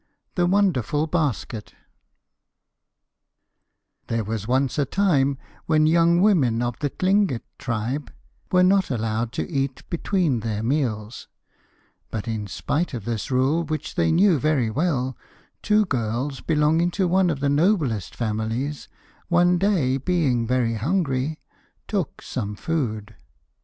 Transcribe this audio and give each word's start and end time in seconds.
THE 0.33 0.47
WONDERFUL 0.47 1.05
BASKET 1.05 1.75
There 4.07 4.23
was 4.23 4.47
once 4.47 4.79
a 4.79 4.85
time 4.85 5.37
when 5.67 5.85
young 5.85 6.21
women 6.23 6.63
of 6.63 6.79
the 6.79 6.89
Tlingit 6.89 7.43
tribe 7.59 8.11
were 8.51 8.63
not 8.63 8.89
allowed 8.89 9.31
to 9.33 9.47
eat 9.47 9.87
between 9.91 10.39
their 10.39 10.63
meals, 10.63 11.27
but 12.09 12.27
in 12.27 12.47
spite 12.47 12.95
of 12.95 13.05
this 13.05 13.29
rule 13.29 13.63
which 13.63 13.93
they 13.93 14.11
knew 14.11 14.39
very 14.39 14.71
well, 14.71 15.15
two 15.61 15.85
girls 15.85 16.41
belonging 16.41 16.89
to 16.97 17.07
one 17.07 17.29
of 17.29 17.39
the 17.39 17.47
noblest 17.47 18.15
families 18.15 18.87
one 19.27 19.59
day 19.59 19.97
being 19.97 20.47
very 20.47 20.73
hungry 20.73 21.39
took 21.87 22.23
some 22.23 22.55
food. 22.55 23.13